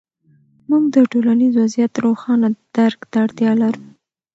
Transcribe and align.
موږ 0.69 0.83
د 0.95 0.95
ټولنیز 1.11 1.53
وضعیت 1.61 1.93
روښانه 2.05 2.49
درک 2.75 2.99
ته 3.11 3.17
اړتیا 3.25 3.51
لرو. 3.61 3.83